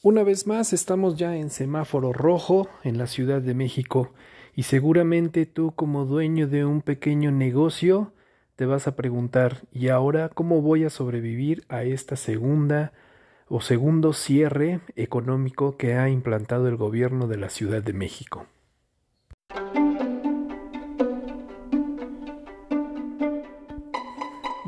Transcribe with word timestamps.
Una 0.00 0.22
vez 0.22 0.46
más 0.46 0.72
estamos 0.72 1.16
ya 1.16 1.34
en 1.34 1.50
semáforo 1.50 2.12
rojo 2.12 2.68
en 2.84 2.98
la 2.98 3.08
Ciudad 3.08 3.42
de 3.42 3.52
México 3.52 4.12
y 4.54 4.62
seguramente 4.62 5.44
tú 5.44 5.72
como 5.72 6.04
dueño 6.04 6.46
de 6.46 6.64
un 6.64 6.82
pequeño 6.82 7.32
negocio 7.32 8.12
te 8.54 8.64
vas 8.64 8.86
a 8.86 8.94
preguntar 8.94 9.62
¿y 9.72 9.88
ahora 9.88 10.28
cómo 10.28 10.62
voy 10.62 10.84
a 10.84 10.90
sobrevivir 10.90 11.64
a 11.68 11.82
esta 11.82 12.14
segunda 12.14 12.92
o 13.48 13.60
segundo 13.60 14.12
cierre 14.12 14.78
económico 14.94 15.76
que 15.76 15.94
ha 15.94 16.08
implantado 16.08 16.68
el 16.68 16.76
gobierno 16.76 17.26
de 17.26 17.38
la 17.38 17.50
Ciudad 17.50 17.82
de 17.82 17.92
México? 17.92 18.46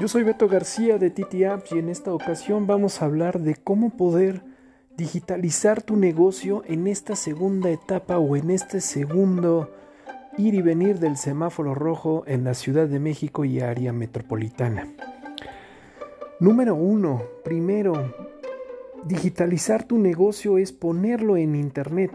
Yo 0.01 0.09
soy 0.09 0.25
Beto 0.25 0.49
García 0.49 0.99
de 0.99 1.11
Titi 1.11 1.45
Apps 1.45 1.71
y 1.71 1.79
en 1.79 1.89
esta 1.89 2.13
ocasión 2.13 2.67
vamos 2.67 3.01
a 3.01 3.05
hablar 3.05 3.39
de 3.39 3.55
cómo 3.55 3.97
poder 3.97 4.50
digitalizar 4.97 5.83
tu 5.83 5.97
negocio 5.97 6.63
en 6.67 6.87
esta 6.87 7.17
segunda 7.17 7.71
etapa 7.71 8.19
o 8.19 8.37
en 8.37 8.51
este 8.51 8.81
segundo 8.81 9.71
ir 10.37 10.55
y 10.55 10.63
venir 10.63 10.99
del 10.99 11.17
semáforo 11.17 11.75
rojo 11.75 12.25
en 12.27 12.45
la 12.45 12.55
Ciudad 12.55 12.87
de 12.89 13.01
México 13.01 13.45
y 13.45 13.61
área 13.61 13.93
metropolitana. 13.93 14.89
Número 16.39 16.75
uno, 16.75 17.23
primero, 17.45 18.15
digitalizar 19.05 19.85
tu 19.85 19.99
negocio 19.99 20.59
es 20.59 20.73
ponerlo 20.73 21.37
en 21.37 21.55
Internet. 21.57 22.13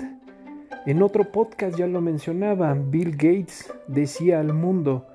En 0.86 1.02
otro 1.02 1.32
podcast 1.32 1.78
ya 1.78 1.88
lo 1.88 2.02
mencionaba, 2.02 2.74
Bill 2.74 3.12
Gates 3.12 3.72
decía 3.88 4.40
al 4.40 4.54
mundo, 4.54 5.08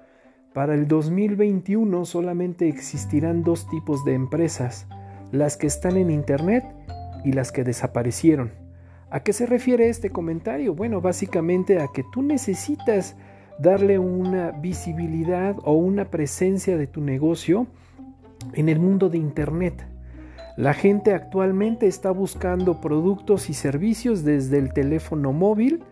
para 0.53 0.75
el 0.75 0.89
2021 0.89 2.05
solamente 2.05 2.69
existirán 2.69 3.45
dos 3.45 3.69
tipos 3.69 4.05
de 4.05 4.15
empresas, 4.15 4.87
las 5.31 5.57
que 5.57 5.69
están 5.69 5.97
en 5.97 6.11
Internet 6.11 6.65
y 7.25 7.33
las 7.33 7.53
que 7.53 7.65
desaparecieron. 7.65 8.53
¿A 9.11 9.21
qué 9.21 9.33
se 9.33 9.47
refiere 9.47 9.89
este 9.89 10.11
comentario? 10.11 10.75
Bueno, 10.75 11.01
básicamente 11.01 11.81
a 11.81 11.89
que 11.89 12.05
tú 12.13 12.23
necesitas 12.23 13.17
darle 13.59 13.99
una 13.99 14.53
visibilidad 14.53 15.57
o 15.65 15.73
una 15.73 16.07
presencia 16.07 16.77
de 16.77 16.87
tu 16.87 17.01
negocio 17.01 17.67
en 18.55 18.69
el 18.69 18.79
mundo 18.79 19.09
de 19.09 19.19
Internet. 19.19 19.87
La 20.57 20.75
gente 20.75 21.15
actualmente 21.15 21.87
está 21.87 22.11
buscando 22.11 22.81
productos 22.81 23.51
y 23.51 23.55
servicios 23.55 24.25
desde 24.25 24.59
el 24.59 24.73
teléfono 24.73 25.33
móvil 25.33 25.83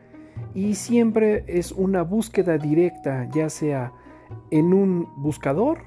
y 0.55 0.75
siempre 0.75 1.45
es 1.47 1.73
una 1.73 2.03
búsqueda 2.03 2.59
directa, 2.59 3.29
ya 3.33 3.51
sea 3.51 3.92
en 4.51 4.73
un 4.73 5.09
buscador 5.17 5.81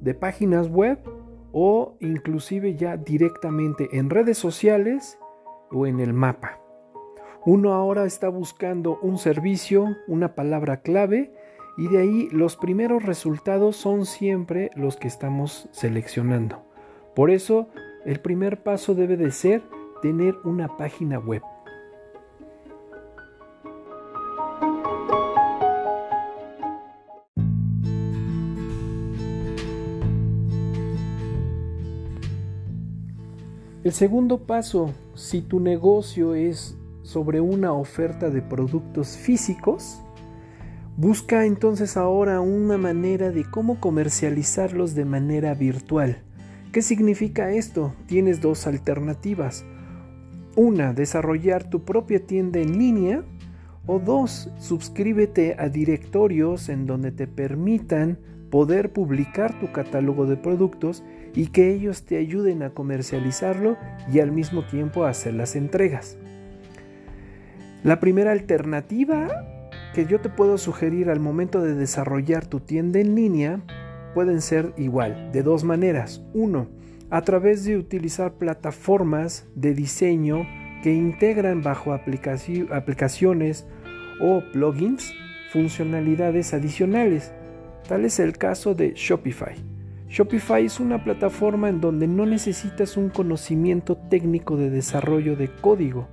de 0.00 0.14
páginas 0.14 0.68
web 0.68 0.98
o 1.52 1.96
inclusive 2.00 2.76
ya 2.76 2.96
directamente 2.96 3.88
en 3.92 4.10
redes 4.10 4.38
sociales 4.38 5.18
o 5.70 5.86
en 5.86 6.00
el 6.00 6.12
mapa. 6.12 6.60
Uno 7.44 7.72
ahora 7.72 8.04
está 8.04 8.28
buscando 8.28 8.98
un 9.00 9.18
servicio, 9.18 9.96
una 10.06 10.34
palabra 10.34 10.82
clave 10.82 11.32
y 11.76 11.88
de 11.88 11.98
ahí 11.98 12.28
los 12.30 12.56
primeros 12.56 13.02
resultados 13.04 13.76
son 13.76 14.04
siempre 14.04 14.70
los 14.74 14.96
que 14.96 15.08
estamos 15.08 15.68
seleccionando. 15.72 16.62
Por 17.14 17.30
eso 17.30 17.68
el 18.04 18.20
primer 18.20 18.62
paso 18.62 18.94
debe 18.94 19.16
de 19.16 19.30
ser 19.30 19.62
tener 20.02 20.36
una 20.44 20.76
página 20.76 21.18
web. 21.18 21.42
El 33.90 33.96
segundo 33.96 34.38
paso, 34.38 34.94
si 35.16 35.42
tu 35.42 35.58
negocio 35.58 36.36
es 36.36 36.78
sobre 37.02 37.40
una 37.40 37.72
oferta 37.72 38.30
de 38.30 38.40
productos 38.40 39.16
físicos, 39.16 40.00
busca 40.96 41.44
entonces 41.44 41.96
ahora 41.96 42.40
una 42.40 42.78
manera 42.78 43.32
de 43.32 43.42
cómo 43.42 43.80
comercializarlos 43.80 44.94
de 44.94 45.04
manera 45.04 45.54
virtual. 45.54 46.18
¿Qué 46.70 46.82
significa 46.82 47.50
esto? 47.50 47.92
Tienes 48.06 48.40
dos 48.40 48.68
alternativas. 48.68 49.64
Una, 50.54 50.92
desarrollar 50.92 51.68
tu 51.68 51.84
propia 51.84 52.24
tienda 52.24 52.60
en 52.60 52.78
línea. 52.78 53.24
O 53.88 53.98
dos, 53.98 54.50
suscríbete 54.60 55.56
a 55.58 55.68
directorios 55.68 56.68
en 56.68 56.86
donde 56.86 57.10
te 57.10 57.26
permitan 57.26 58.20
poder 58.50 58.92
publicar 58.92 59.58
tu 59.58 59.72
catálogo 59.72 60.26
de 60.26 60.36
productos 60.36 61.02
y 61.34 61.48
que 61.48 61.72
ellos 61.72 62.04
te 62.04 62.16
ayuden 62.16 62.62
a 62.62 62.70
comercializarlo 62.70 63.76
y 64.12 64.20
al 64.20 64.32
mismo 64.32 64.64
tiempo 64.64 65.04
a 65.04 65.10
hacer 65.10 65.34
las 65.34 65.56
entregas. 65.56 66.18
La 67.82 68.00
primera 68.00 68.32
alternativa 68.32 69.28
que 69.94 70.06
yo 70.06 70.20
te 70.20 70.28
puedo 70.28 70.58
sugerir 70.58 71.10
al 71.10 71.20
momento 71.20 71.62
de 71.62 71.74
desarrollar 71.74 72.46
tu 72.46 72.60
tienda 72.60 73.00
en 73.00 73.14
línea 73.14 73.60
pueden 74.14 74.40
ser 74.40 74.72
igual, 74.76 75.30
de 75.32 75.42
dos 75.42 75.64
maneras. 75.64 76.22
Uno, 76.34 76.68
a 77.10 77.22
través 77.22 77.64
de 77.64 77.76
utilizar 77.76 78.34
plataformas 78.34 79.46
de 79.54 79.74
diseño 79.74 80.46
que 80.82 80.92
integran 80.92 81.62
bajo 81.62 81.92
aplicaciones 81.92 83.66
o 84.20 84.42
plugins 84.52 85.12
funcionalidades 85.52 86.54
adicionales. 86.54 87.32
Tal 87.88 88.04
es 88.04 88.20
el 88.20 88.38
caso 88.38 88.74
de 88.74 88.92
Shopify. 88.94 89.54
Shopify 90.08 90.64
es 90.64 90.80
una 90.80 91.04
plataforma 91.04 91.68
en 91.68 91.80
donde 91.80 92.08
no 92.08 92.26
necesitas 92.26 92.96
un 92.96 93.10
conocimiento 93.10 93.96
técnico 93.96 94.56
de 94.56 94.70
desarrollo 94.70 95.36
de 95.36 95.48
código. 95.48 96.08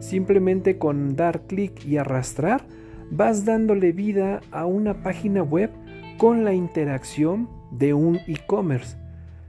Simplemente 0.00 0.78
con 0.78 1.16
dar 1.16 1.42
clic 1.42 1.84
y 1.84 1.96
arrastrar 1.96 2.62
vas 3.10 3.44
dándole 3.44 3.92
vida 3.92 4.40
a 4.50 4.66
una 4.66 5.02
página 5.02 5.42
web 5.42 5.70
con 6.18 6.44
la 6.44 6.52
interacción 6.52 7.48
de 7.70 7.94
un 7.94 8.16
e-commerce. 8.26 8.96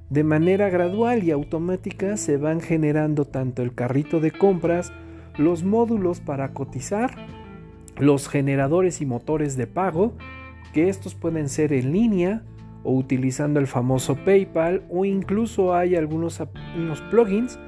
De 0.09 0.23
manera 0.23 0.69
gradual 0.69 1.23
y 1.23 1.31
automática 1.31 2.17
se 2.17 2.37
van 2.37 2.61
generando 2.61 3.25
tanto 3.25 3.61
el 3.61 3.75
carrito 3.75 4.19
de 4.19 4.31
compras, 4.31 4.91
los 5.37 5.63
módulos 5.63 6.19
para 6.19 6.53
cotizar, 6.53 7.15
los 7.97 8.27
generadores 8.27 9.01
y 9.01 9.05
motores 9.05 9.55
de 9.55 9.67
pago, 9.67 10.13
que 10.73 10.89
estos 10.89 11.15
pueden 11.15 11.49
ser 11.49 11.73
en 11.73 11.91
línea, 11.91 12.43
o 12.83 12.93
utilizando 12.93 13.59
el 13.59 13.67
famoso 13.67 14.15
PayPal 14.15 14.83
o 14.89 15.05
incluso 15.05 15.75
hay 15.75 15.95
algunos 15.95 16.41
unos 16.77 17.01
plugins 17.01 17.59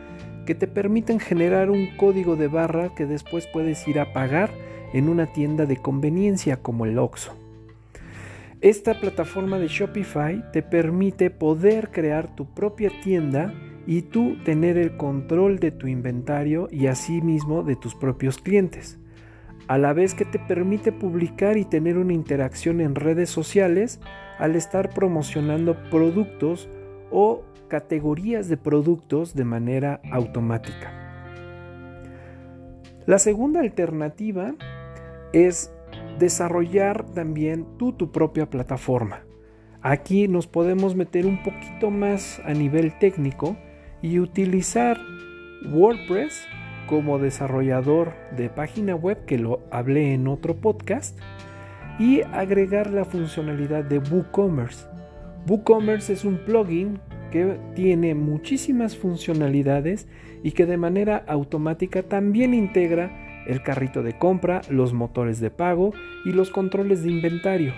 que 0.45 0.55
te 0.55 0.67
permiten 0.67 1.19
generar 1.19 1.69
un 1.69 1.95
código 1.97 2.35
de 2.35 2.47
barra 2.47 2.95
que 2.95 3.05
después 3.05 3.47
puedes 3.47 3.87
ir 3.87 3.99
a 3.99 4.13
pagar 4.13 4.51
en 4.93 5.09
una 5.09 5.27
tienda 5.27 5.65
de 5.65 5.77
conveniencia 5.77 6.57
como 6.57 6.85
el 6.85 6.97
Oxxo. 6.97 7.37
Esta 8.61 8.99
plataforma 8.99 9.57
de 9.59 9.67
Shopify 9.67 10.43
te 10.51 10.61
permite 10.61 11.29
poder 11.29 11.89
crear 11.91 12.35
tu 12.35 12.45
propia 12.45 12.91
tienda 13.03 13.53
y 13.87 14.03
tú 14.03 14.37
tener 14.43 14.77
el 14.77 14.97
control 14.97 15.59
de 15.59 15.71
tu 15.71 15.87
inventario 15.87 16.67
y 16.71 16.87
asimismo 16.87 17.63
de 17.63 17.75
tus 17.75 17.95
propios 17.95 18.37
clientes, 18.37 18.99
a 19.71 19.77
la 19.77 19.93
vez 19.93 20.13
que 20.13 20.25
te 20.25 20.37
permite 20.37 20.91
publicar 20.91 21.55
y 21.55 21.63
tener 21.63 21.97
una 21.97 22.11
interacción 22.11 22.81
en 22.81 22.93
redes 22.93 23.29
sociales 23.29 24.01
al 24.37 24.57
estar 24.57 24.89
promocionando 24.89 25.81
productos 25.89 26.67
o 27.09 27.45
categorías 27.69 28.49
de 28.49 28.57
productos 28.57 29.33
de 29.33 29.45
manera 29.45 30.01
automática. 30.11 30.91
La 33.05 33.17
segunda 33.17 33.61
alternativa 33.61 34.55
es 35.31 35.73
desarrollar 36.19 37.05
también 37.05 37.65
tú 37.77 37.93
tu 37.93 38.11
propia 38.11 38.49
plataforma. 38.49 39.21
Aquí 39.81 40.27
nos 40.27 40.47
podemos 40.47 40.95
meter 40.95 41.25
un 41.25 41.41
poquito 41.43 41.91
más 41.91 42.41
a 42.43 42.53
nivel 42.53 42.99
técnico 42.99 43.55
y 44.01 44.19
utilizar 44.19 44.97
WordPress 45.71 46.45
como 46.91 47.19
desarrollador 47.19 48.11
de 48.35 48.49
página 48.49 48.95
web, 48.95 49.23
que 49.23 49.37
lo 49.37 49.61
hablé 49.71 50.13
en 50.13 50.27
otro 50.27 50.57
podcast, 50.57 51.17
y 51.97 52.21
agregar 52.33 52.89
la 52.89 53.05
funcionalidad 53.05 53.85
de 53.85 53.99
WooCommerce. 53.99 54.87
WooCommerce 55.47 56.11
es 56.11 56.25
un 56.25 56.39
plugin 56.39 56.99
que 57.31 57.57
tiene 57.75 58.13
muchísimas 58.13 58.97
funcionalidades 58.97 60.09
y 60.43 60.51
que 60.51 60.65
de 60.65 60.75
manera 60.75 61.23
automática 61.29 62.03
también 62.03 62.53
integra 62.53 63.45
el 63.47 63.63
carrito 63.63 64.03
de 64.03 64.17
compra, 64.17 64.59
los 64.69 64.91
motores 64.91 65.39
de 65.39 65.49
pago 65.49 65.93
y 66.25 66.33
los 66.33 66.49
controles 66.49 67.03
de 67.03 67.11
inventario. 67.11 67.73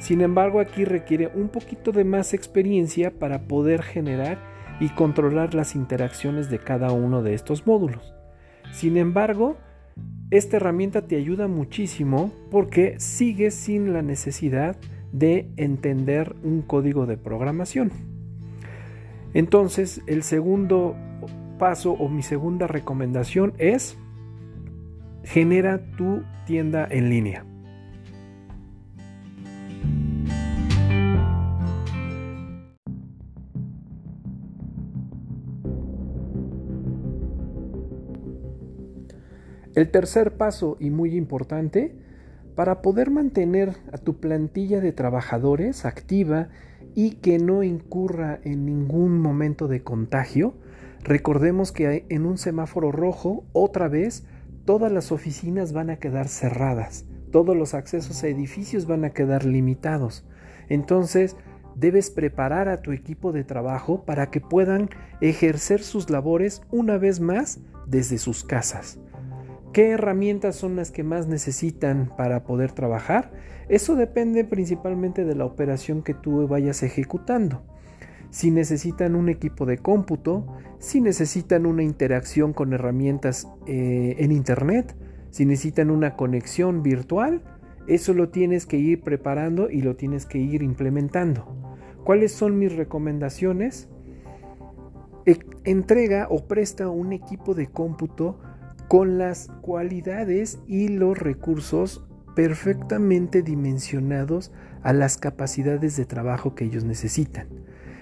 Sin 0.00 0.20
embargo, 0.20 0.58
aquí 0.58 0.84
requiere 0.84 1.30
un 1.32 1.48
poquito 1.48 1.92
de 1.92 2.02
más 2.02 2.34
experiencia 2.34 3.12
para 3.12 3.42
poder 3.42 3.84
generar 3.84 4.38
y 4.80 4.88
controlar 4.88 5.54
las 5.54 5.76
interacciones 5.76 6.50
de 6.50 6.58
cada 6.58 6.90
uno 6.90 7.22
de 7.22 7.34
estos 7.34 7.64
módulos. 7.64 8.17
Sin 8.72 8.96
embargo, 8.96 9.56
esta 10.30 10.58
herramienta 10.58 11.06
te 11.06 11.16
ayuda 11.16 11.48
muchísimo 11.48 12.32
porque 12.50 13.00
sigues 13.00 13.54
sin 13.54 13.92
la 13.92 14.02
necesidad 14.02 14.76
de 15.12 15.48
entender 15.56 16.36
un 16.42 16.62
código 16.62 17.06
de 17.06 17.16
programación. 17.16 17.90
Entonces, 19.34 20.02
el 20.06 20.22
segundo 20.22 20.96
paso 21.58 21.92
o 21.92 22.08
mi 22.08 22.22
segunda 22.22 22.66
recomendación 22.66 23.54
es 23.58 23.96
genera 25.24 25.80
tu 25.96 26.22
tienda 26.46 26.86
en 26.90 27.10
línea. 27.10 27.44
El 39.78 39.92
tercer 39.92 40.36
paso 40.36 40.76
y 40.80 40.90
muy 40.90 41.14
importante, 41.14 41.94
para 42.56 42.82
poder 42.82 43.12
mantener 43.12 43.76
a 43.92 43.98
tu 43.98 44.18
plantilla 44.18 44.80
de 44.80 44.90
trabajadores 44.90 45.84
activa 45.84 46.48
y 46.96 47.12
que 47.12 47.38
no 47.38 47.62
incurra 47.62 48.40
en 48.42 48.66
ningún 48.66 49.20
momento 49.20 49.68
de 49.68 49.84
contagio, 49.84 50.54
recordemos 51.04 51.70
que 51.70 52.06
en 52.08 52.26
un 52.26 52.38
semáforo 52.38 52.90
rojo, 52.90 53.44
otra 53.52 53.86
vez, 53.86 54.26
todas 54.64 54.90
las 54.90 55.12
oficinas 55.12 55.72
van 55.72 55.90
a 55.90 56.00
quedar 56.00 56.26
cerradas, 56.26 57.04
todos 57.30 57.56
los 57.56 57.72
accesos 57.74 58.24
a 58.24 58.26
edificios 58.26 58.84
van 58.84 59.04
a 59.04 59.10
quedar 59.10 59.44
limitados. 59.44 60.24
Entonces, 60.68 61.36
debes 61.76 62.10
preparar 62.10 62.68
a 62.68 62.82
tu 62.82 62.90
equipo 62.90 63.30
de 63.30 63.44
trabajo 63.44 64.04
para 64.04 64.28
que 64.28 64.40
puedan 64.40 64.90
ejercer 65.20 65.84
sus 65.84 66.10
labores 66.10 66.62
una 66.68 66.98
vez 66.98 67.20
más 67.20 67.60
desde 67.86 68.18
sus 68.18 68.42
casas. 68.42 68.98
¿Qué 69.72 69.90
herramientas 69.90 70.56
son 70.56 70.76
las 70.76 70.90
que 70.90 71.02
más 71.02 71.28
necesitan 71.28 72.10
para 72.16 72.44
poder 72.44 72.72
trabajar? 72.72 73.32
Eso 73.68 73.96
depende 73.96 74.44
principalmente 74.44 75.24
de 75.24 75.34
la 75.34 75.44
operación 75.44 76.02
que 76.02 76.14
tú 76.14 76.48
vayas 76.48 76.82
ejecutando. 76.82 77.62
Si 78.30 78.50
necesitan 78.50 79.14
un 79.14 79.28
equipo 79.28 79.66
de 79.66 79.78
cómputo, 79.78 80.46
si 80.78 81.00
necesitan 81.00 81.66
una 81.66 81.82
interacción 81.82 82.52
con 82.52 82.72
herramientas 82.72 83.46
eh, 83.66 84.16
en 84.18 84.32
Internet, 84.32 84.96
si 85.30 85.44
necesitan 85.44 85.90
una 85.90 86.16
conexión 86.16 86.82
virtual, 86.82 87.42
eso 87.86 88.14
lo 88.14 88.30
tienes 88.30 88.66
que 88.66 88.78
ir 88.78 89.02
preparando 89.02 89.70
y 89.70 89.82
lo 89.82 89.96
tienes 89.96 90.24
que 90.24 90.38
ir 90.38 90.62
implementando. 90.62 91.46
¿Cuáles 92.04 92.32
son 92.32 92.58
mis 92.58 92.74
recomendaciones? 92.74 93.88
Entrega 95.64 96.26
o 96.30 96.46
presta 96.46 96.88
un 96.88 97.12
equipo 97.12 97.54
de 97.54 97.66
cómputo 97.66 98.38
con 98.88 99.18
las 99.18 99.48
cualidades 99.60 100.58
y 100.66 100.88
los 100.88 101.18
recursos 101.18 102.06
perfectamente 102.34 103.42
dimensionados 103.42 104.50
a 104.82 104.92
las 104.92 105.18
capacidades 105.18 105.96
de 105.96 106.06
trabajo 106.06 106.54
que 106.54 106.64
ellos 106.64 106.84
necesitan. 106.84 107.48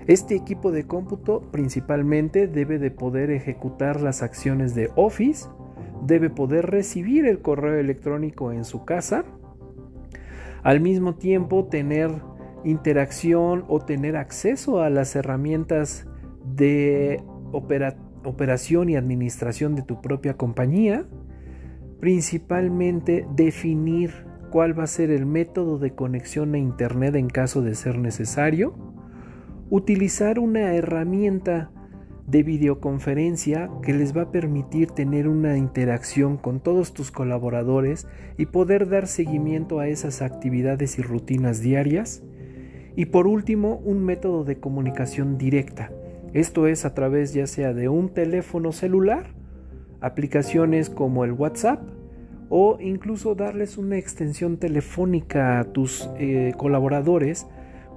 Este 0.07 0.37
equipo 0.37 0.71
de 0.71 0.87
cómputo 0.87 1.51
principalmente 1.51 2.47
debe 2.47 2.79
de 2.79 2.93
poder 2.93 3.31
ejecutar 3.31 4.01
las 4.01 4.23
acciones 4.23 4.75
de 4.77 4.91
Office, 4.95 5.49
debe 6.07 6.31
poder 6.31 6.67
recibir 6.67 7.27
el 7.27 7.41
correo 7.41 7.81
electrónico 7.81 8.53
en 8.53 8.65
su 8.65 8.85
casa, 8.85 9.25
al 10.63 10.81
mismo 10.81 11.17
tiempo 11.17 11.67
tener 11.67 12.11
interacción 12.65 13.65
o 13.69 13.81
tener 13.81 14.17
acceso 14.17 14.81
a 14.81 14.91
las 14.91 15.17
herramientas 15.17 16.07
de 16.45 17.23
operación 17.53 18.06
operación 18.27 18.89
y 18.89 18.97
administración 18.97 19.75
de 19.75 19.83
tu 19.83 20.01
propia 20.03 20.37
compañía, 20.37 21.07
principalmente 22.01 23.27
definir 23.35 24.27
cuál 24.51 24.79
va 24.79 24.85
a 24.85 24.89
ser 24.89 25.11
el 25.11 25.27
método 25.27 25.79
de 25.79 25.95
conexión 25.95 26.55
a 26.55 26.59
Internet 26.59 27.15
en 27.15 27.29
caso 27.29 27.63
de 27.63 27.75
ser 27.75 27.99
necesario, 27.99 28.75
utilizar 29.71 30.39
una 30.39 30.75
herramienta 30.75 31.71
de 32.27 32.43
videoconferencia 32.43 33.71
que 33.83 33.93
les 33.93 34.17
va 34.17 34.23
a 34.23 34.33
permitir 34.33 34.91
tener 34.91 35.29
una 35.29 35.57
interacción 35.57 36.37
con 36.37 36.61
todos 36.61 36.93
tus 36.93 37.13
colaboradores 37.13 38.09
y 38.37 38.47
poder 38.47 38.89
dar 38.89 39.07
seguimiento 39.07 39.79
a 39.79 39.89
esas 39.89 40.23
actividades 40.23 40.99
y 40.99 41.03
rutinas 41.03 41.61
diarias. 41.61 42.25
Y 42.97 43.07
por 43.07 43.27
último, 43.27 43.77
un 43.85 44.05
método 44.05 44.45
de 44.45 44.59
comunicación 44.59 45.39
directa 45.39 45.93
esto 46.41 46.67
es 46.67 46.85
a 46.85 46.93
través 46.93 47.33
ya 47.33 47.47
sea 47.47 47.73
de 47.73 47.89
un 47.89 48.11
teléfono 48.11 48.71
celular, 48.71 49.31
aplicaciones 50.03 50.91
como 50.91 51.25
el 51.25 51.33
WhatsApp 51.33 51.81
o 52.51 52.77
incluso 52.79 53.35
darles 53.35 53.79
una 53.79 53.97
extensión 53.97 54.59
telefónica 54.59 55.59
a 55.59 55.65
tus 55.65 56.11
eh, 56.19 56.53
colaboradores 56.59 57.47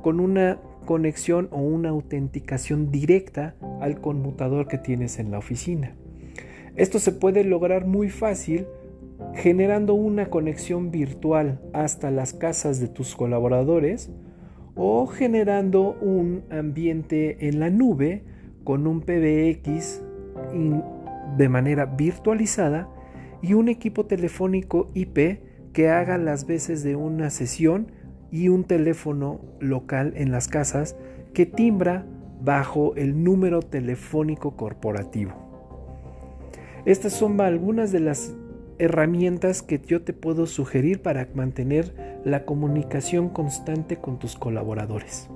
con 0.01 0.21
una 0.21 0.57
conexión 0.85 1.49
o 1.51 1.57
una 1.57 1.89
autenticación 1.89 2.91
directa 2.91 3.55
al 3.81 3.99
conmutador 3.99 4.69
que 4.69 4.77
tienes 4.77 5.19
en 5.19 5.31
la 5.31 5.37
oficina. 5.37 5.97
Esto 6.77 6.99
se 6.99 7.11
puede 7.11 7.43
lograr 7.43 7.85
muy 7.87 8.09
fácil 8.09 8.67
generando 9.35 9.95
una 9.95 10.29
conexión 10.29 10.91
virtual 10.91 11.59
hasta 11.73 12.09
las 12.09 12.31
casas 12.31 12.79
de 12.79 12.87
tus 12.87 13.17
colaboradores 13.17 14.09
o 14.75 15.07
generando 15.07 15.97
un 15.99 16.43
ambiente 16.49 17.49
en 17.49 17.59
la 17.59 17.69
nube 17.69 18.23
con 18.63 18.87
un 18.87 19.01
PBX 19.01 20.01
de 21.37 21.49
manera 21.49 21.85
virtualizada 21.85 22.89
y 23.41 23.53
un 23.53 23.69
equipo 23.69 24.05
telefónico 24.05 24.89
IP 24.93 25.41
que 25.73 25.89
haga 25.89 26.17
las 26.17 26.45
veces 26.45 26.83
de 26.83 26.95
una 26.95 27.29
sesión 27.29 27.91
y 28.31 28.49
un 28.49 28.63
teléfono 28.63 29.41
local 29.59 30.13
en 30.15 30.31
las 30.31 30.47
casas 30.47 30.95
que 31.33 31.45
timbra 31.45 32.05
bajo 32.41 32.95
el 32.95 33.23
número 33.23 33.61
telefónico 33.61 34.55
corporativo. 34.55 35.33
Estas 36.85 37.13
son 37.13 37.39
algunas 37.41 37.91
de 37.91 37.99
las 37.99 38.35
herramientas 38.77 39.61
que 39.61 39.79
yo 39.85 40.01
te 40.01 40.13
puedo 40.13 40.47
sugerir 40.47 41.01
para 41.01 41.27
mantener 41.33 42.21
la 42.23 42.45
comunicación 42.45 43.29
constante 43.29 43.97
con 43.97 44.19
tus 44.19 44.35
colaboradores. 44.35 45.29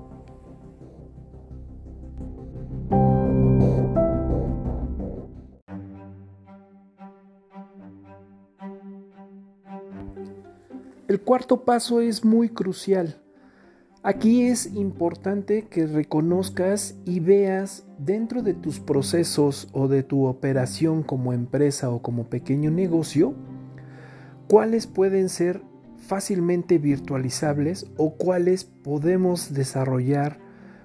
Cuarto 11.34 11.66
paso 11.66 12.00
es 12.00 12.24
muy 12.24 12.50
crucial. 12.50 13.20
Aquí 14.04 14.44
es 14.44 14.68
importante 14.76 15.64
que 15.64 15.88
reconozcas 15.88 16.96
y 17.06 17.22
veas 17.22 17.88
dentro 17.98 18.44
de 18.44 18.54
tus 18.54 18.80
procesos 18.80 19.68
o 19.74 19.88
de 19.88 20.04
tu 20.04 20.26
operación 20.26 21.02
como 21.02 21.34
empresa 21.34 21.90
o 21.90 22.04
como 22.04 22.26
pequeño 22.26 22.70
negocio, 22.70 23.34
cuáles 24.48 24.86
pueden 24.86 25.28
ser 25.28 25.64
fácilmente 25.98 26.78
virtualizables 26.78 27.88
o 27.98 28.14
cuáles 28.14 28.66
podemos 28.66 29.56
desarrollar 29.56 30.38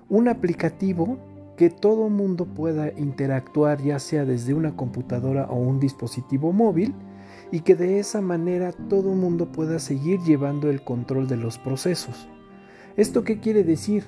un 0.09 0.29
aplicativo 0.29 1.19
que 1.59 1.69
todo 1.69 2.09
mundo 2.09 2.47
pueda 2.47 2.91
interactuar 2.97 3.83
ya 3.83 3.99
sea 3.99 4.25
desde 4.25 4.55
una 4.55 4.75
computadora 4.77 5.45
o 5.51 5.57
un 5.57 5.79
dispositivo 5.79 6.55
móvil 6.55 6.95
y 7.51 7.61
que 7.61 7.75
de 7.75 7.99
esa 7.99 8.21
manera 8.21 8.73
todo 8.73 9.15
mundo 9.15 9.51
pueda 9.53 9.79
seguir 9.79 10.21
llevando 10.21 10.71
el 10.71 10.83
control 10.83 11.29
de 11.29 11.37
los 11.37 11.59
procesos. 11.59 12.29
¿Esto 12.97 13.25
qué 13.25 13.39
quiere 13.41 13.65
decir? 13.65 14.05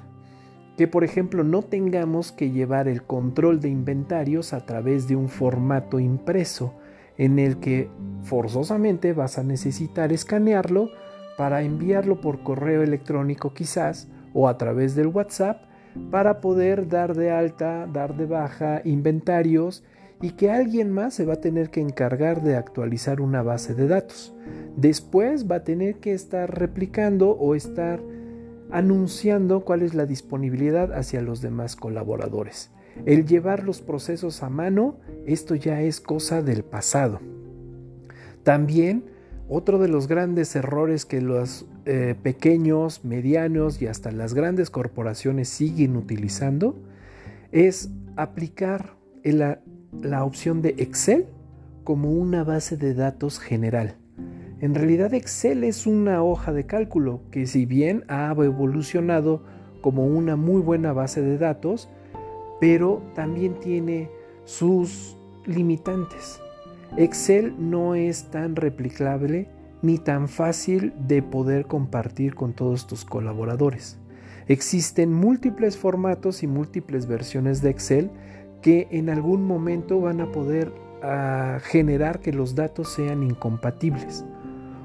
Que 0.77 0.89
por 0.89 1.05
ejemplo 1.05 1.45
no 1.45 1.63
tengamos 1.63 2.33
que 2.33 2.51
llevar 2.51 2.89
el 2.89 3.03
control 3.03 3.61
de 3.61 3.69
inventarios 3.69 4.53
a 4.53 4.67
través 4.67 5.09
de 5.09 5.17
un 5.17 5.29
formato 5.29 6.01
impreso 6.01 6.75
en 7.17 7.39
el 7.39 7.59
que 7.59 7.91
forzosamente 8.23 9.13
vas 9.13 9.39
a 9.39 9.43
necesitar 9.43 10.13
escanearlo 10.13 10.91
para 11.37 11.63
enviarlo 11.63 12.21
por 12.21 12.43
correo 12.43 12.83
electrónico 12.83 13.55
quizás 13.55 14.09
o 14.35 14.49
a 14.49 14.59
través 14.59 14.95
del 14.95 15.09
WhatsApp 15.09 15.63
para 16.11 16.41
poder 16.41 16.89
dar 16.89 17.15
de 17.15 17.31
alta, 17.31 17.87
dar 17.87 18.17
de 18.17 18.27
baja 18.27 18.81
inventarios 18.85 19.83
y 20.23 20.33
que 20.33 20.51
alguien 20.51 20.91
más 20.91 21.15
se 21.15 21.25
va 21.25 21.35
a 21.35 21.41
tener 21.41 21.71
que 21.71 21.81
encargar 21.81 22.43
de 22.43 22.57
actualizar 22.57 23.21
una 23.21 23.43
base 23.43 23.75
de 23.75 23.89
datos. 23.89 24.35
Después 24.77 25.51
va 25.51 25.57
a 25.57 25.65
tener 25.65 25.97
que 25.97 26.13
estar 26.13 26.59
replicando 26.59 27.31
o 27.31 27.55
estar 27.55 28.01
anunciando 28.71 29.65
cuál 29.65 29.83
es 29.83 29.95
la 29.95 30.07
disponibilidad 30.07 30.93
hacia 30.93 31.23
los 31.23 31.41
demás 31.41 31.75
colaboradores. 31.75 32.71
El 33.07 33.25
llevar 33.25 33.65
los 33.65 33.81
procesos 33.81 34.43
a 34.43 34.51
mano, 34.51 34.99
esto 35.27 35.55
ya 35.55 35.81
es 35.81 36.01
cosa 36.01 36.43
del 36.43 36.65
pasado. 36.65 37.21
También 38.43 39.05
otro 39.49 39.79
de 39.79 39.89
los 39.89 40.07
grandes 40.07 40.55
errores 40.55 41.05
que 41.05 41.21
los 41.21 41.67
eh, 41.85 42.15
pequeños, 42.23 43.05
medianos 43.05 43.83
y 43.83 43.87
hasta 43.87 44.13
las 44.13 44.35
grandes 44.35 44.71
corporaciones 44.71 45.49
siguen 45.49 45.97
utilizando 45.97 46.77
es 47.51 47.91
aplicar 48.17 48.95
la 50.03 50.25
opción 50.25 50.63
de 50.63 50.75
Excel 50.79 51.27
como 51.85 52.11
una 52.11 52.45
base 52.45 52.77
de 52.77 52.95
datos 52.95 53.39
general. 53.39 53.97
En 54.61 54.75
realidad 54.75 55.15
Excel 55.15 55.65
es 55.65 55.87
una 55.87 56.23
hoja 56.23 56.53
de 56.53 56.67
cálculo 56.67 57.23
que 57.31 57.47
si 57.47 57.65
bien 57.65 58.05
ha 58.09 58.31
evolucionado 58.31 59.43
como 59.81 60.07
una 60.07 60.37
muy 60.37 60.61
buena 60.61 60.93
base 60.93 61.23
de 61.23 61.39
datos, 61.39 61.89
pero 62.61 63.03
también 63.15 63.59
tiene 63.61 64.11
sus 64.45 65.17
limitantes. 65.47 66.41
Excel 66.97 67.55
no 67.59 67.95
es 67.95 68.25
tan 68.31 68.57
replicable 68.57 69.49
ni 69.81 69.99
tan 69.99 70.29
fácil 70.29 70.93
de 71.07 71.23
poder 71.23 71.67
compartir 71.67 72.35
con 72.35 72.53
todos 72.53 72.87
tus 72.87 73.05
colaboradores. 73.05 73.99
Existen 74.47 75.13
múltiples 75.13 75.79
formatos 75.79 76.43
y 76.43 76.47
múltiples 76.47 77.07
versiones 77.07 77.63
de 77.63 77.71
Excel 77.71 78.11
que 78.63 78.89
en 78.91 79.11
algún 79.11 79.45
momento 79.45 80.01
van 80.01 80.21
a 80.21 80.31
poder 80.33 80.73
ah, 81.03 81.59
generar 81.63 82.21
que 82.21 82.33
los 82.33 82.55
datos 82.55 82.93
sean 82.93 83.23
incompatibles 83.23 84.25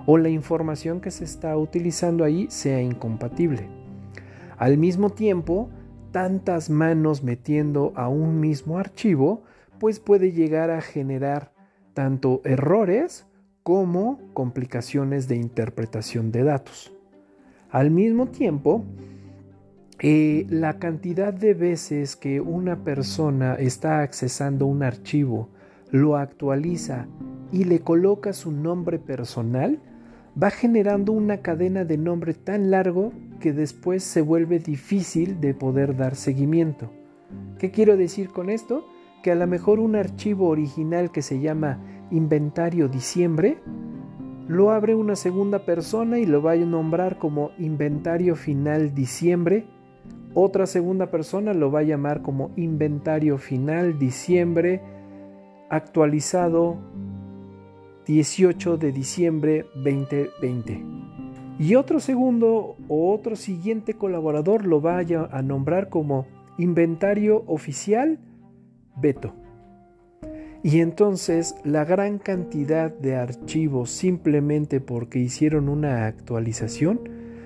o 0.06 0.18
la 0.18 0.30
información 0.30 1.02
que 1.02 1.12
se 1.12 1.24
está 1.24 1.58
utilizando 1.58 2.24
ahí 2.24 2.48
sea 2.50 2.82
incompatible. 2.82 3.68
Al 4.58 4.78
mismo 4.78 5.10
tiempo, 5.10 5.70
tantas 6.12 6.70
manos 6.70 7.24
metiendo 7.24 7.92
a 7.96 8.08
un 8.08 8.40
mismo 8.40 8.78
archivo, 8.78 9.44
pues 9.80 10.00
puede 10.00 10.32
llegar 10.32 10.70
a 10.72 10.82
generar 10.82 11.52
tanto 11.94 12.42
errores 12.46 13.26
como 13.64 14.20
complicaciones 14.34 15.28
de 15.28 15.36
interpretación 15.36 16.32
de 16.32 16.44
datos. 16.44 16.94
Al 17.72 17.92
mismo 17.92 18.28
tiempo, 18.28 18.86
eh, 20.00 20.46
la 20.50 20.78
cantidad 20.78 21.34
de 21.34 21.54
veces 21.54 22.16
que 22.16 22.42
una 22.42 22.84
persona 22.84 23.56
está 23.56 24.02
accesando 24.02 24.66
un 24.66 24.84
archivo, 24.84 25.50
lo 25.92 26.18
actualiza 26.18 27.08
y 27.52 27.64
le 27.64 27.80
coloca 27.80 28.34
su 28.34 28.52
nombre 28.52 29.00
personal, 29.00 29.80
va 30.42 30.50
generando 30.50 31.14
una 31.14 31.38
cadena 31.38 31.86
de 31.86 31.98
nombre 31.98 32.34
tan 32.34 32.72
largo 32.72 33.14
que 33.40 33.54
después 33.54 34.04
se 34.04 34.22
vuelve 34.22 34.60
difícil 34.60 35.40
de 35.40 35.54
poder 35.54 35.96
dar 35.96 36.16
seguimiento. 36.16 36.92
¿Qué 37.58 37.72
quiero 37.72 37.96
decir 37.96 38.30
con 38.30 38.50
esto? 38.50 38.86
Que 39.24 39.32
a 39.32 39.36
lo 39.36 39.48
mejor 39.48 39.80
un 39.80 39.96
archivo 39.96 40.50
original 40.50 41.12
que 41.12 41.22
se 41.22 41.40
llama 41.40 41.80
inventario 42.12 42.90
diciembre, 42.90 43.60
lo 44.48 44.72
abre 44.72 44.94
una 44.94 45.16
segunda 45.16 45.66
persona 45.66 46.20
y 46.20 46.26
lo 46.26 46.44
va 46.44 46.52
a 46.52 46.58
nombrar 46.58 47.18
como 47.18 47.52
inventario 47.58 48.36
final 48.36 48.94
diciembre. 48.94 49.66
Otra 50.38 50.66
segunda 50.66 51.12
persona 51.12 51.54
lo 51.54 51.72
va 51.72 51.80
a 51.80 51.84
llamar 51.84 52.22
como 52.22 52.52
inventario 52.58 53.38
final 53.38 53.98
diciembre 53.98 54.82
actualizado 55.70 56.76
18 58.06 58.76
de 58.76 58.92
diciembre 58.92 59.66
2020. 59.76 60.84
Y 61.58 61.76
otro 61.76 62.02
segundo 62.02 62.76
o 62.90 63.14
otro 63.14 63.38
siguiente 63.38 63.94
colaborador 63.94 64.66
lo 64.66 64.82
va 64.82 65.00
a 65.00 65.42
nombrar 65.42 65.88
como 65.88 66.28
inventario 66.58 67.46
oficial 67.48 68.20
Beto. 68.98 69.34
Y 70.64 70.82
entonces 70.82 71.56
la 71.64 71.86
gran 71.86 72.18
cantidad 72.18 72.92
de 72.92 73.16
archivos 73.16 73.90
simplemente 73.90 74.82
porque 74.82 75.20
hicieron 75.20 75.70
una 75.70 76.08
actualización 76.08 77.00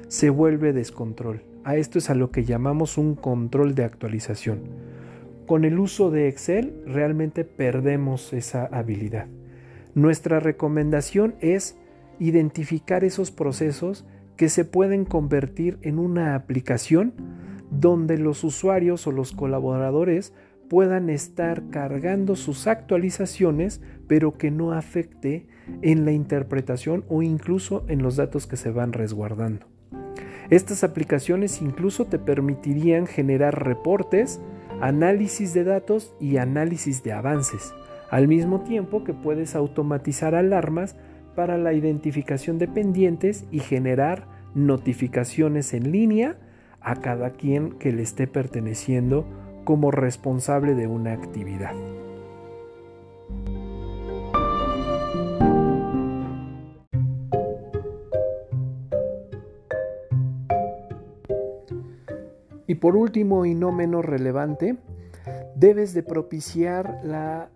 se 0.07 0.31
vuelve 0.31 0.73
descontrol. 0.73 1.43
A 1.69 1.75
esto 1.75 1.99
es 1.99 2.09
a 2.09 2.15
lo 2.15 2.31
que 2.31 2.45
llamamos 2.45 2.97
un 2.97 3.13
control 3.13 3.75
de 3.75 3.83
actualización. 3.83 4.61
Con 5.45 5.65
el 5.65 5.77
uso 5.77 6.09
de 6.09 6.27
Excel 6.27 6.81
realmente 6.87 7.45
perdemos 7.45 8.33
esa 8.33 8.65
habilidad. 8.65 9.27
Nuestra 9.93 10.39
recomendación 10.39 11.35
es 11.41 11.77
identificar 12.17 13.03
esos 13.03 13.29
procesos 13.29 14.03
que 14.35 14.49
se 14.49 14.65
pueden 14.65 15.05
convertir 15.05 15.77
en 15.83 15.99
una 15.99 16.33
aplicación 16.33 17.13
donde 17.69 18.17
los 18.17 18.43
usuarios 18.43 19.05
o 19.05 19.11
los 19.11 19.31
colaboradores 19.31 20.33
puedan 20.71 21.11
estar 21.11 21.69
cargando 21.69 22.35
sus 22.35 22.65
actualizaciones, 22.65 23.79
pero 24.07 24.39
que 24.39 24.49
no 24.49 24.71
afecte 24.71 25.45
en 25.83 26.03
la 26.03 26.13
interpretación 26.13 27.05
o 27.09 27.21
incluso 27.21 27.85
en 27.89 28.01
los 28.01 28.15
datos 28.15 28.47
que 28.47 28.57
se 28.57 28.71
van 28.71 28.91
resguardando. 28.91 29.67
Estas 30.49 30.83
aplicaciones 30.83 31.61
incluso 31.61 32.05
te 32.05 32.19
permitirían 32.19 33.05
generar 33.05 33.63
reportes, 33.63 34.39
análisis 34.81 35.53
de 35.53 35.63
datos 35.63 36.13
y 36.19 36.37
análisis 36.37 37.03
de 37.03 37.11
avances 37.11 37.73
al 38.09 38.27
mismo 38.27 38.61
tiempo 38.61 39.03
que 39.03 39.13
puedes 39.13 39.55
automatizar 39.55 40.35
alarmas 40.35 40.95
para 41.35 41.57
la 41.57 41.73
identificación 41.73 42.57
de 42.57 42.67
pendientes 42.67 43.45
y 43.51 43.59
generar 43.59 44.27
notificaciones 44.55 45.73
en 45.73 45.91
línea 45.91 46.37
a 46.81 46.95
cada 46.95 47.31
quien 47.31 47.71
que 47.77 47.91
le 47.91 48.01
esté 48.01 48.27
perteneciendo 48.27 49.25
como 49.63 49.91
responsable 49.91 50.73
de 50.73 50.87
una 50.87 51.13
actividad. 51.13 51.73
Y 62.69 62.75
por 62.75 62.95
último 62.95 63.47
y 63.47 63.55
no 63.55 63.71
menos 63.71 64.05
relevante, 64.05 64.77
debes 65.55 65.95
de 65.95 66.03
propiciar 66.03 67.01
la 67.03 67.49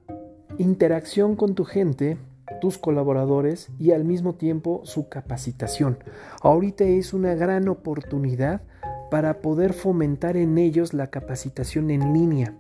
interacción 0.57 1.35
con 1.35 1.53
tu 1.53 1.65
gente, 1.65 2.17
tus 2.59 2.79
colaboradores 2.79 3.69
y 3.77 3.91
al 3.91 4.05
mismo 4.05 4.33
tiempo 4.33 4.81
su 4.85 5.09
capacitación. 5.09 5.99
Ahorita 6.41 6.85
es 6.85 7.13
una 7.13 7.35
gran 7.35 7.67
oportunidad 7.67 8.63
para 9.11 9.39
poder 9.39 9.73
fomentar 9.73 10.35
en 10.35 10.57
ellos 10.57 10.95
la 10.95 11.11
capacitación 11.11 11.91
en 11.91 12.11
línea. 12.11 12.57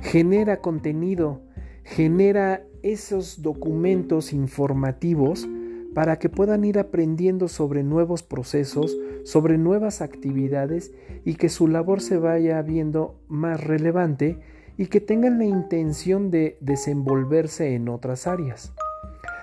Genera 0.00 0.60
contenido, 0.60 1.40
genera 1.82 2.62
esos 2.84 3.42
documentos 3.42 4.32
informativos 4.32 5.48
para 5.94 6.18
que 6.18 6.28
puedan 6.28 6.64
ir 6.64 6.78
aprendiendo 6.78 7.48
sobre 7.48 7.82
nuevos 7.82 8.22
procesos, 8.22 8.96
sobre 9.24 9.58
nuevas 9.58 10.02
actividades 10.02 10.92
y 11.24 11.34
que 11.34 11.48
su 11.48 11.68
labor 11.68 12.00
se 12.00 12.16
vaya 12.16 12.60
viendo 12.62 13.20
más 13.28 13.62
relevante 13.62 14.38
y 14.76 14.86
que 14.86 15.00
tengan 15.00 15.38
la 15.38 15.44
intención 15.44 16.30
de 16.30 16.56
desenvolverse 16.60 17.74
en 17.74 17.88
otras 17.88 18.26
áreas. 18.26 18.72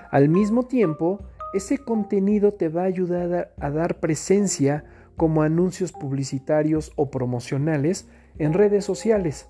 Al 0.10 0.30
mismo 0.30 0.64
tiempo, 0.64 1.20
ese 1.54 1.78
contenido 1.78 2.54
te 2.54 2.70
va 2.70 2.84
a 2.84 2.86
ayudar 2.86 3.54
a 3.60 3.70
dar 3.70 4.00
presencia 4.00 4.86
como 5.16 5.42
anuncios 5.42 5.92
publicitarios 5.92 6.92
o 6.96 7.10
promocionales 7.10 8.08
en 8.38 8.54
redes 8.54 8.86
sociales. 8.86 9.50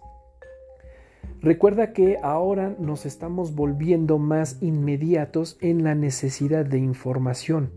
Recuerda 1.42 1.94
que 1.94 2.18
ahora 2.24 2.76
nos 2.80 3.06
estamos 3.06 3.54
volviendo 3.54 4.18
más 4.18 4.58
inmediatos 4.62 5.58
en 5.62 5.84
la 5.84 5.94
necesidad 5.94 6.66
de 6.66 6.80
información. 6.80 7.70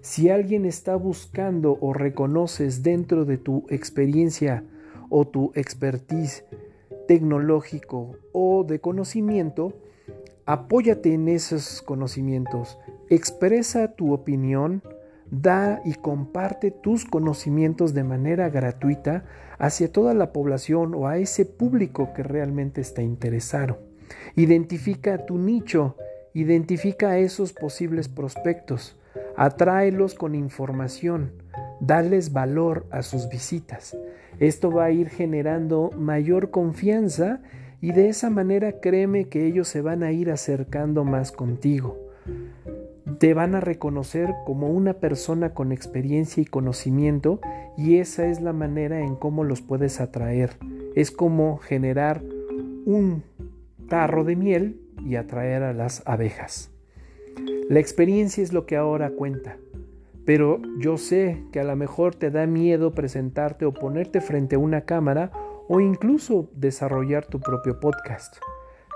Si 0.00 0.30
alguien 0.30 0.64
está 0.64 0.96
buscando 0.96 1.76
o 1.80 1.92
reconoces 1.92 2.82
dentro 2.82 3.24
de 3.24 3.36
tu 3.36 3.66
experiencia 3.68 4.64
o 5.10 5.26
tu 5.26 5.52
expertise 5.54 6.44
tecnológico 7.06 8.16
o 8.32 8.64
de 8.64 8.80
conocimiento, 8.80 9.74
apóyate 10.46 11.12
en 11.12 11.28
esos 11.28 11.82
conocimientos, 11.82 12.78
expresa 13.10 13.92
tu 13.92 14.14
opinión, 14.14 14.82
da 15.32 15.80
y 15.82 15.94
comparte 15.94 16.70
tus 16.70 17.06
conocimientos 17.06 17.94
de 17.94 18.04
manera 18.04 18.50
gratuita 18.50 19.24
hacia 19.58 19.90
toda 19.90 20.12
la 20.12 20.30
población 20.30 20.94
o 20.94 21.08
a 21.08 21.16
ese 21.16 21.46
público 21.46 22.12
que 22.14 22.22
realmente 22.22 22.82
está 22.82 23.00
interesado. 23.00 23.78
Identifica 24.36 25.24
tu 25.24 25.38
nicho, 25.38 25.96
identifica 26.34 27.10
a 27.10 27.18
esos 27.18 27.54
posibles 27.54 28.08
prospectos, 28.08 29.00
atráelos 29.34 30.14
con 30.14 30.34
información, 30.34 31.32
dales 31.80 32.34
valor 32.34 32.86
a 32.90 33.02
sus 33.02 33.30
visitas. 33.30 33.96
Esto 34.38 34.70
va 34.70 34.84
a 34.84 34.90
ir 34.90 35.08
generando 35.08 35.90
mayor 35.96 36.50
confianza 36.50 37.40
y 37.80 37.92
de 37.92 38.10
esa 38.10 38.28
manera 38.28 38.80
créeme 38.80 39.28
que 39.28 39.46
ellos 39.46 39.66
se 39.66 39.80
van 39.80 40.02
a 40.02 40.12
ir 40.12 40.30
acercando 40.30 41.04
más 41.04 41.32
contigo. 41.32 42.01
Te 43.22 43.34
van 43.34 43.54
a 43.54 43.60
reconocer 43.60 44.34
como 44.44 44.70
una 44.70 44.94
persona 44.94 45.54
con 45.54 45.70
experiencia 45.70 46.42
y 46.42 46.44
conocimiento 46.44 47.38
y 47.76 47.98
esa 47.98 48.26
es 48.26 48.40
la 48.40 48.52
manera 48.52 48.98
en 48.98 49.14
cómo 49.14 49.44
los 49.44 49.62
puedes 49.62 50.00
atraer. 50.00 50.56
Es 50.96 51.12
como 51.12 51.58
generar 51.58 52.20
un 52.84 53.22
tarro 53.88 54.24
de 54.24 54.34
miel 54.34 54.80
y 55.04 55.14
atraer 55.14 55.62
a 55.62 55.72
las 55.72 56.02
abejas. 56.04 56.72
La 57.68 57.78
experiencia 57.78 58.42
es 58.42 58.52
lo 58.52 58.66
que 58.66 58.76
ahora 58.76 59.10
cuenta. 59.10 59.56
Pero 60.26 60.60
yo 60.80 60.98
sé 60.98 61.44
que 61.52 61.60
a 61.60 61.64
lo 61.64 61.76
mejor 61.76 62.16
te 62.16 62.32
da 62.32 62.48
miedo 62.48 62.92
presentarte 62.92 63.66
o 63.66 63.72
ponerte 63.72 64.20
frente 64.20 64.56
a 64.56 64.58
una 64.58 64.80
cámara 64.80 65.30
o 65.68 65.78
incluso 65.78 66.50
desarrollar 66.56 67.26
tu 67.26 67.38
propio 67.38 67.78
podcast. 67.78 68.38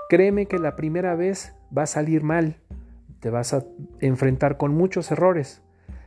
Créeme 0.09 0.47
que 0.47 0.59
la 0.59 0.75
primera 0.75 1.15
vez 1.15 1.53
va 1.75 1.83
a 1.83 1.87
salir 1.87 2.23
mal, 2.23 2.57
te 3.19 3.29
vas 3.29 3.53
a 3.53 3.65
enfrentar 3.99 4.57
con 4.57 4.73
muchos 4.75 5.11
errores. 5.11 5.61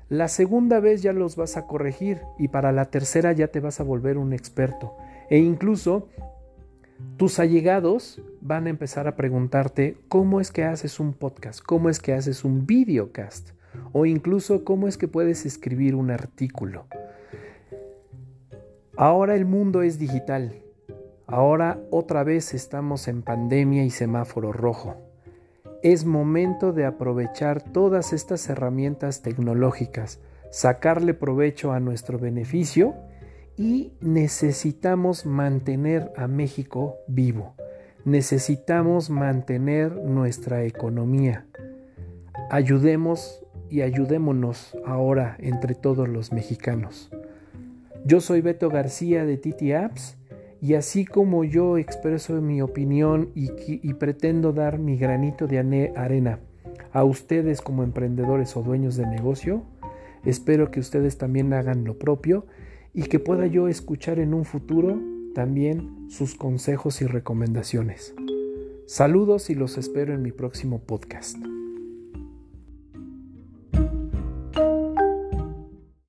La 0.08 0.28
segunda 0.28 0.80
vez 0.80 1.02
ya 1.02 1.12
los 1.12 1.36
vas 1.36 1.56
a 1.56 1.66
corregir 1.66 2.20
y 2.38 2.48
para 2.48 2.72
la 2.72 2.86
tercera 2.86 3.32
ya 3.32 3.48
te 3.48 3.60
vas 3.60 3.80
a 3.80 3.84
volver 3.84 4.18
un 4.18 4.32
experto. 4.32 4.96
E 5.28 5.38
incluso 5.38 6.08
tus 7.16 7.38
allegados 7.38 8.20
van 8.40 8.66
a 8.66 8.70
empezar 8.70 9.06
a 9.06 9.16
preguntarte 9.16 9.96
cómo 10.08 10.40
es 10.40 10.50
que 10.50 10.64
haces 10.64 10.98
un 11.00 11.12
podcast, 11.12 11.60
cómo 11.60 11.88
es 11.88 12.00
que 12.00 12.12
haces 12.12 12.44
un 12.44 12.66
videocast 12.66 13.50
o 13.92 14.06
incluso 14.06 14.64
cómo 14.64 14.88
es 14.88 14.98
que 14.98 15.08
puedes 15.08 15.46
escribir 15.46 15.94
un 15.94 16.10
artículo. 16.10 16.86
Ahora 18.96 19.34
el 19.34 19.44
mundo 19.44 19.82
es 19.82 19.98
digital. 19.98 20.62
Ahora 21.26 21.80
otra 21.90 22.24
vez 22.24 22.54
estamos 22.54 23.06
en 23.06 23.22
pandemia 23.22 23.84
y 23.84 23.90
semáforo 23.90 24.52
rojo. 24.52 25.09
Es 25.82 26.04
momento 26.04 26.74
de 26.74 26.84
aprovechar 26.84 27.62
todas 27.62 28.12
estas 28.12 28.46
herramientas 28.50 29.22
tecnológicas, 29.22 30.20
sacarle 30.50 31.14
provecho 31.14 31.72
a 31.72 31.80
nuestro 31.80 32.18
beneficio 32.18 32.94
y 33.56 33.94
necesitamos 34.02 35.24
mantener 35.24 36.12
a 36.18 36.26
México 36.26 36.96
vivo. 37.08 37.54
Necesitamos 38.04 39.08
mantener 39.08 39.96
nuestra 39.96 40.64
economía. 40.64 41.46
Ayudemos 42.50 43.42
y 43.70 43.80
ayudémonos 43.80 44.76
ahora 44.84 45.36
entre 45.38 45.74
todos 45.74 46.06
los 46.10 46.30
mexicanos. 46.30 47.10
Yo 48.04 48.20
soy 48.20 48.42
Beto 48.42 48.68
García 48.68 49.24
de 49.24 49.38
Titi 49.38 49.72
Apps 49.72 50.18
y 50.62 50.74
así 50.74 51.04
como 51.04 51.44
yo 51.44 51.78
expreso 51.78 52.40
mi 52.40 52.60
opinión 52.60 53.30
y, 53.34 53.94
pretendo 53.94 54.52
dar 54.52 54.78
mi 54.78 54.96
granito 54.96 55.46
de 55.46 55.58
arena 55.96 56.40
a 56.92 57.04
ustedes 57.04 57.62
como 57.62 57.82
emprendedores 57.82 58.56
o 58.56 58.62
dueños 58.62 58.96
de 58.96 59.06
negocio, 59.06 59.62
espero 60.24 60.70
que 60.70 60.80
ustedes 60.80 61.16
también 61.16 61.52
hagan 61.52 61.84
lo 61.84 61.98
propio 61.98 62.46
y 62.92 63.04
que 63.04 63.18
pueda 63.18 63.46
yo 63.46 63.68
escuchar 63.68 64.18
en 64.18 64.34
un 64.34 64.44
futuro 64.44 65.00
también 65.34 66.10
sus 66.10 66.34
consejos 66.34 67.00
y 67.00 67.06
recomendaciones. 67.06 68.14
Saludos 68.86 69.48
y 69.50 69.54
los 69.54 69.78
espero 69.78 70.12
en 70.12 70.22
mi 70.22 70.32
próximo 70.32 70.80
podcast. 70.80 71.36